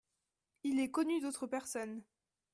[0.63, 2.01] Il est connu d’autres personnes.